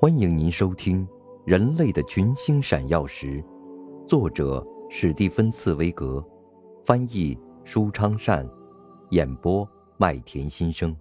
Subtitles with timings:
[0.00, 1.06] 欢迎您收听
[1.46, 3.42] 《人类的群星闪耀时》，
[4.06, 6.22] 作者史蒂芬·茨威格，
[6.84, 8.46] 翻译舒昌善，
[9.10, 10.94] 演播麦田心声。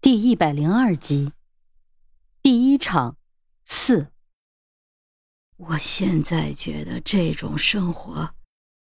[0.00, 1.32] 第一百零二集，
[2.42, 3.16] 第一场
[3.64, 4.08] 四。
[5.56, 8.34] 我现在觉得这种生活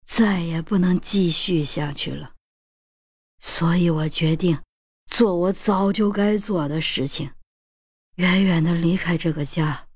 [0.07, 2.33] 再也不能继续下去了，
[3.41, 4.59] 所以我决定
[5.05, 7.33] 做我早就该做的事情。
[8.17, 9.89] 远远的离开这个家，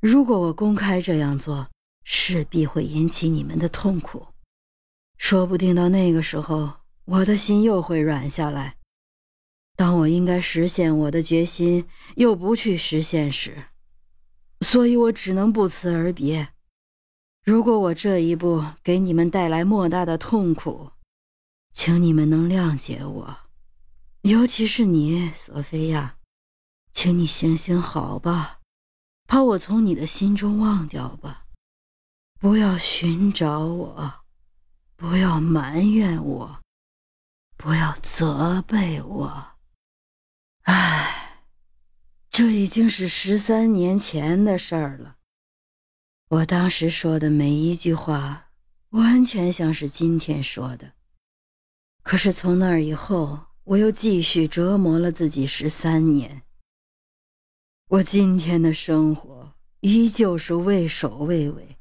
[0.00, 1.68] 如果我公开这样做，
[2.04, 4.28] 势必会引起你们的痛苦。
[5.18, 6.72] 说不定到那个时候，
[7.04, 8.76] 我的心又会软下来。
[9.76, 13.64] 当我应该实现我的决心又不去实现时，
[14.62, 16.48] 所以我只能不辞而别。
[17.44, 20.92] 如果我这一步给你们带来莫大的痛苦，
[21.72, 23.36] 请你们能谅解我，
[24.22, 26.15] 尤其是你，索菲亚。
[26.96, 28.60] 请你行行好吧，
[29.26, 31.44] 把我从你的心中忘掉吧，
[32.40, 34.24] 不要寻找我，
[34.96, 36.62] 不要埋怨我，
[37.58, 39.46] 不要责备我。
[40.62, 41.42] 唉，
[42.30, 45.16] 这已经是十三年前的事儿了。
[46.30, 48.48] 我当时说的每一句话，
[48.92, 50.94] 完全像是今天说的。
[52.02, 56.44] 可是从那以后，我又继续折磨了自己十三年。
[57.88, 61.78] 我今天的生活依旧是畏首畏尾、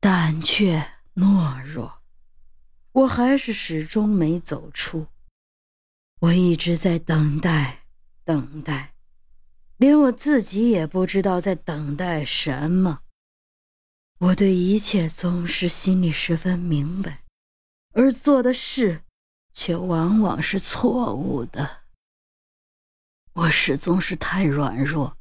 [0.00, 2.02] 胆怯懦弱，
[2.90, 5.06] 我还是始终没走出。
[6.18, 7.84] 我一直在等待，
[8.24, 8.94] 等待，
[9.76, 13.02] 连我自己也不知道在等待什么。
[14.18, 17.22] 我对一切总是心里十分明白，
[17.92, 19.02] 而做的事
[19.52, 21.82] 却往往是错误的。
[23.34, 25.16] 我始终是太软弱。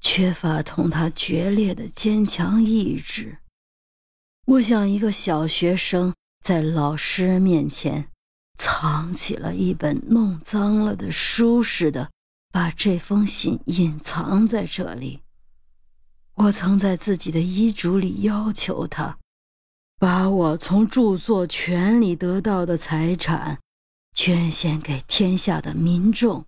[0.00, 3.38] 缺乏同他决裂的坚强意志，
[4.46, 8.08] 我像一个小学生在老师面前
[8.56, 12.10] 藏起了一本弄脏了的书似的，
[12.50, 15.20] 把这封信隐藏在这里。
[16.34, 19.18] 我曾在自己的遗嘱里要求他，
[19.98, 23.58] 把我从著作权里得到的财产
[24.14, 26.46] 捐献给天下的民众。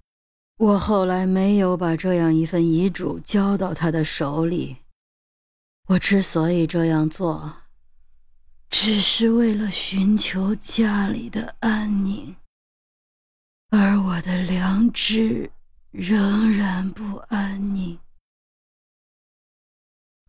[0.62, 4.76] 我后来没有把这样一份遗嘱交到他的手里。
[5.88, 7.52] 我之所以这样做，
[8.70, 12.36] 只是为了寻求家里的安宁，
[13.70, 15.50] 而我的良知
[15.90, 17.98] 仍然不安宁。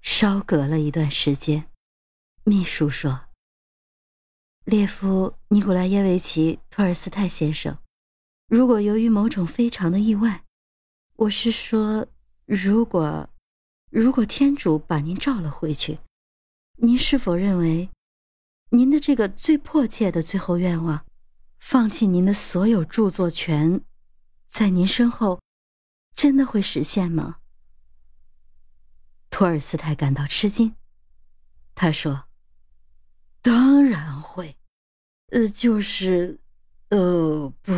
[0.01, 1.63] 稍隔了一段时间，
[2.43, 3.25] 秘书说
[4.65, 7.77] ：“列夫·尼古拉耶维奇·托尔斯泰先生。”
[8.53, 10.43] 如果由于某种非常的意外，
[11.15, 12.05] 我是说，
[12.45, 13.27] 如果，
[13.89, 15.97] 如果天主把您召了回去，
[16.75, 17.89] 您是否认为，
[18.69, 21.03] 您的这个最迫切的最后愿望，
[21.57, 23.81] 放弃您的所有著作权，
[24.45, 25.41] 在您身后，
[26.13, 27.37] 真的会实现吗？
[29.31, 30.75] 托尔斯泰感到吃惊，
[31.73, 32.25] 他说
[33.41, 34.55] ：“当然会，
[35.31, 36.39] 呃，就是，
[36.89, 37.73] 呃，不。”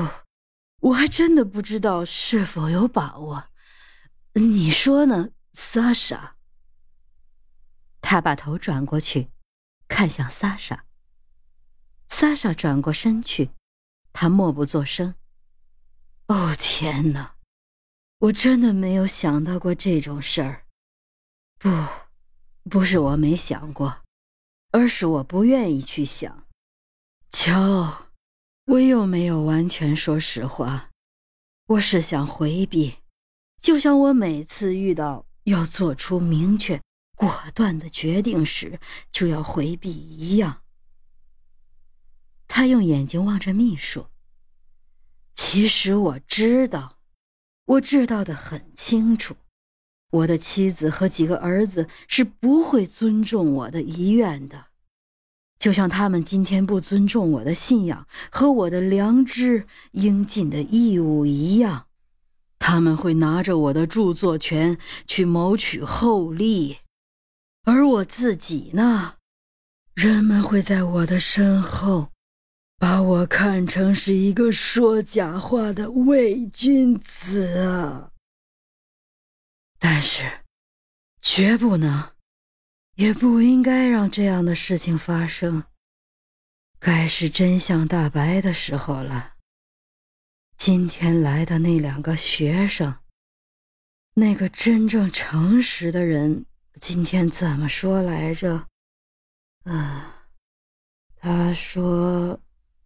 [0.85, 3.49] 我还真的不知道是否有把握，
[4.33, 6.35] 你说呢，莎莎？
[8.01, 9.31] 他把头转过去，
[9.87, 10.85] 看向莎莎。
[12.07, 13.49] 莎莎转过身去，
[14.13, 15.15] 他默不作声。
[16.27, 17.35] 哦天哪，
[18.19, 20.67] 我真的没有想到过这种事儿。
[21.57, 21.69] 不，
[22.69, 24.03] 不是我没想过，
[24.69, 26.45] 而是我不愿意去想。
[27.31, 28.04] 瞧。
[28.65, 30.89] 我又没有完全说实话，
[31.67, 32.95] 我是想回避，
[33.61, 36.81] 就像我每次遇到要做出明确、
[37.15, 38.79] 果断的决定时
[39.11, 40.63] 就要回避一样。
[42.47, 44.07] 他用眼睛望着秘书。
[45.35, 46.97] 其实我知道，
[47.65, 49.35] 我知道的很清楚，
[50.09, 54.69] 我的妻子和几个儿子是不会尊重我的遗愿的。
[55.65, 61.87] 就像他们今天不尊重我的信仰和我的良知应尽的义务一样，
[62.59, 64.77] 他们会拿着我的著作权
[65.07, 66.77] 去谋取厚利，
[67.63, 69.15] 而我自己呢，
[69.95, 72.11] 人们会在我的身后
[72.77, 78.11] 把我看成是一个说假话的伪君子啊！
[79.79, 80.31] 但是，
[81.19, 82.14] 绝不能。
[82.95, 85.63] 也不应该让这样的事情发生。
[86.79, 89.33] 该是真相大白的时候了。
[90.55, 92.95] 今天来的那两个学生，
[94.13, 96.45] 那个真正诚实的人
[96.79, 98.67] 今天怎么说来着？
[99.63, 100.27] 啊，
[101.17, 102.39] 他说，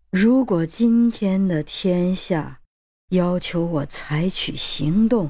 [0.10, 2.62] 如果今天的天下
[3.10, 5.30] 要求我采取行动，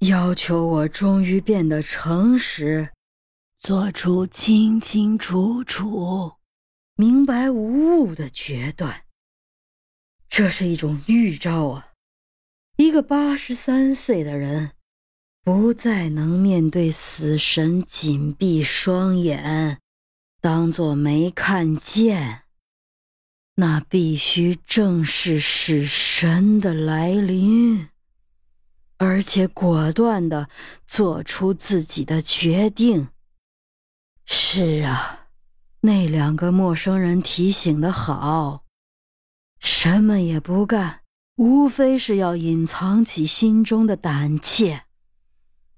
[0.00, 2.93] 要求我终于变得诚实，
[3.64, 6.32] 做出清清楚楚、
[6.96, 9.04] 明白无误的决断，
[10.28, 11.92] 这是一种预兆啊！
[12.76, 14.72] 一个八十三岁的人。
[15.42, 19.80] 不再能面对死神，紧闭双眼，
[20.42, 22.42] 当作没看见。
[23.54, 27.88] 那必须正视死神的来临，
[28.98, 30.50] 而且果断的
[30.86, 33.08] 做出自己的决定。
[34.26, 35.28] 是啊，
[35.80, 38.64] 那两个陌生人提醒的好，
[39.60, 41.02] 什么也不干，
[41.36, 44.84] 无非是要隐藏起心中的胆怯。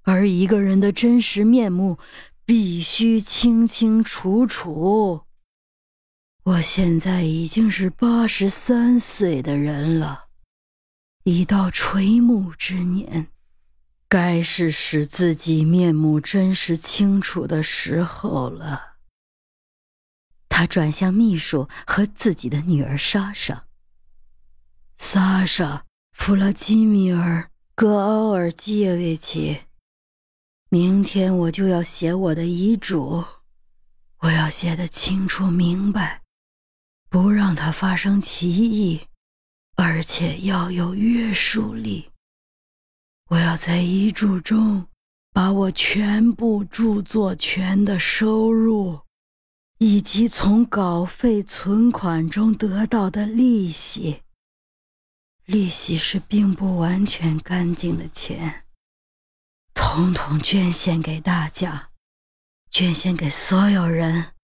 [0.03, 1.99] 而一个人的真实面目，
[2.45, 5.23] 必须清清楚楚。
[6.45, 10.27] 我现在已经是八十三岁的人了，
[11.25, 13.27] 已到垂暮之年，
[14.09, 18.97] 该是使自己面目真实清楚的时候了。
[20.49, 23.67] 他转向秘书和自己的女儿莎莎。
[24.97, 25.77] 莎莎·
[26.13, 27.43] 弗拉基米尔·
[27.75, 29.63] 戈奥尔基耶维奇。
[30.71, 33.23] 明天我就要写我的遗嘱，
[34.21, 36.23] 我要写的清楚明白，
[37.11, 39.09] 不让它发生歧义，
[39.77, 42.11] 而且要有约束力。
[43.29, 44.87] 我要在遗嘱中
[45.33, 49.01] 把我全部著作权的收入，
[49.79, 54.23] 以及从稿费存款中得到的利息，
[55.45, 58.65] 利息是并不完全干净的钱。
[59.75, 61.91] 统统捐献给大家，
[62.71, 64.35] 捐献给所有人。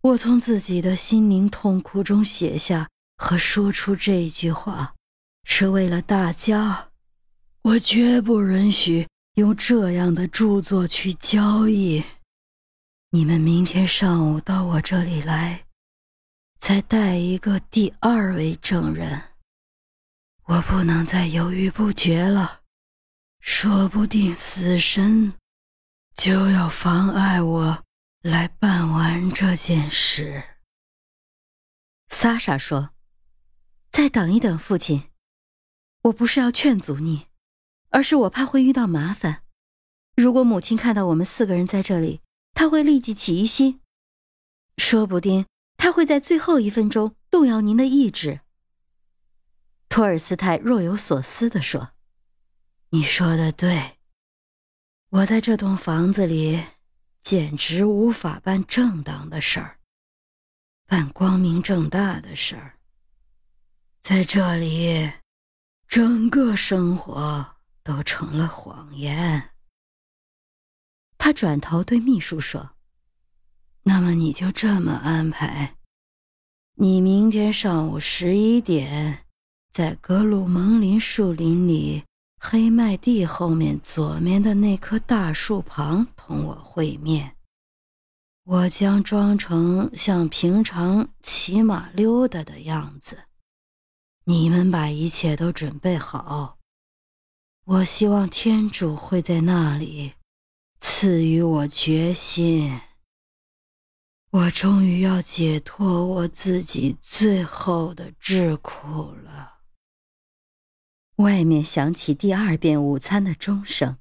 [0.00, 4.94] 我从自己的心灵痛苦中写下和说出这句话，
[5.44, 6.90] 是为了大家。
[7.64, 12.04] 我绝不允许用这样的著作去交易。
[13.08, 15.64] 你们明天上午到我这里来，
[16.58, 19.18] 再带一个第二位证人。
[20.42, 22.60] 我不能再犹豫不决了。
[23.40, 25.32] 说不定死神
[26.14, 27.82] 就要妨碍我
[28.20, 30.44] 来办完这件事。
[32.08, 32.90] 萨莎说
[33.90, 35.10] ：“再等一等，父亲。
[36.02, 37.26] 我不是要劝阻你，
[37.94, 39.44] 而是我怕会遇到麻烦。
[40.16, 43.80] 如果母亲看到我们四个人在这里，她会立即起疑心，
[44.76, 45.46] 说不定
[45.76, 48.40] 她会在最后一分钟动摇您的意志。”
[49.88, 51.92] 托尔斯泰若有所思地说。
[52.90, 53.98] 你说的对，
[55.10, 56.64] 我在这栋房子里
[57.20, 59.78] 简直无法办正当的事儿，
[60.86, 62.76] 办光明正大的事儿。
[64.00, 65.12] 在这里，
[65.86, 67.53] 整个生活
[67.84, 69.50] 都成了谎言。
[71.16, 72.70] 他转头对秘书说
[73.84, 75.76] ：“那么你就这么安排，
[76.74, 79.24] 你明天上午十一点，
[79.70, 82.02] 在格鲁蒙林树林里。”
[82.46, 87.36] 黑麦地后面左面的那棵大树旁，同我会面。
[88.42, 93.18] 我将装成像平常骑马溜达的样子。
[94.24, 96.58] 你们把一切都准备好。
[97.66, 100.12] 我希望天主会在那里
[100.80, 102.78] 赐予我决心。
[104.30, 109.60] 我终于要解脱我自己最后的桎梏了。
[111.16, 113.96] 外面响起第二遍午餐的钟声，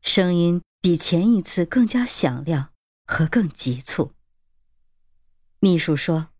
[0.00, 2.72] 声音比前一次更加响亮
[3.06, 4.12] 和更急促。
[5.60, 6.30] 秘书说：“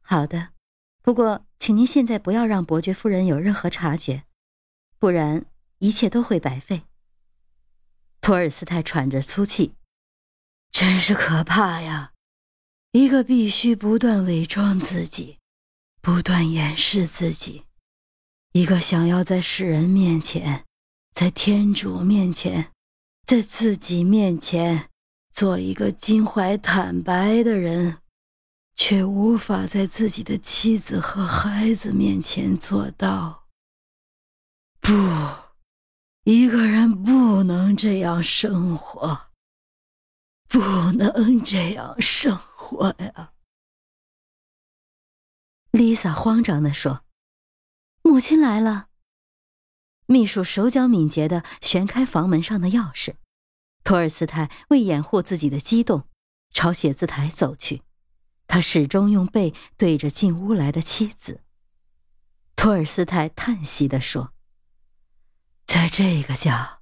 [0.00, 0.54] 好的，
[1.02, 4.24] 不过请您现在不要让伯爵夫人有任何察觉，
[4.98, 5.46] 不然
[5.78, 6.82] 一切都会白费。”
[8.20, 9.74] 托尔斯泰喘着粗气
[10.70, 12.12] ：“真是可怕呀！
[12.92, 15.38] 一个必须不断伪装自己，
[16.00, 17.64] 不断掩饰自己。”
[18.52, 20.64] 一个想要在世人面前，
[21.12, 22.72] 在天主面前，
[23.26, 24.88] 在自己面前
[25.32, 27.98] 做一个襟怀坦白的人，
[28.74, 33.47] 却无法在自己的妻子和孩子面前做到。
[34.88, 34.94] 不，
[36.22, 39.28] 一个人不能这样生活，
[40.48, 40.58] 不
[40.92, 43.34] 能这样生活呀！
[45.72, 47.04] 丽萨慌张地说。
[48.00, 48.88] 母亲来了。
[50.06, 53.16] 秘书手脚敏捷地旋开房门上的钥匙。
[53.84, 56.08] 托尔斯泰为掩护自己的激动，
[56.50, 57.82] 朝写字台走去。
[58.46, 61.42] 他始终用背对着进屋来的妻子。
[62.56, 64.32] 托尔斯泰叹息地说
[65.68, 66.80] ：“在这个家，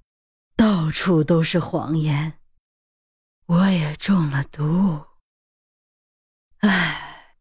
[0.55, 2.39] 到处都是谎言，
[3.45, 5.03] 我也中了毒。
[6.59, 7.35] 唉，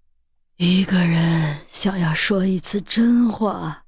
[0.57, 3.85] 一个人想要说一次真话，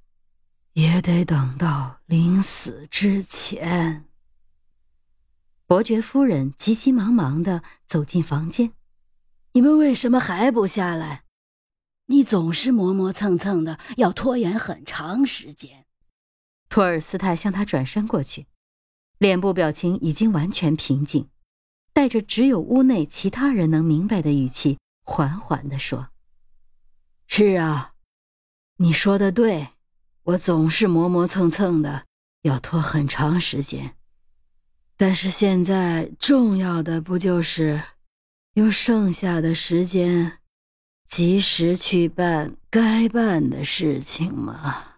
[0.75, 4.05] 也得等到临死之前。”
[5.67, 8.73] 伯爵夫人急急忙忙的走进房间
[9.51, 11.25] ：“你们为什么还不下来？
[12.07, 15.87] 你总是磨磨蹭蹭的，要拖延很长时间。”
[16.69, 18.47] 托尔斯泰向他转身过去，
[19.19, 21.29] 脸部表情已经完全平静，
[21.93, 26.09] 带着只有屋内其他人能明白的语气，缓缓地说
[27.27, 27.95] ：“是啊，
[28.77, 29.69] 你说的对，
[30.25, 32.05] 我总是磨磨蹭蹭的，
[32.43, 33.95] 要拖很长时间。”
[34.97, 37.81] 但是现在重要的不就是
[38.55, 40.39] 用剩下的时间
[41.07, 44.98] 及时去办该办的事情吗？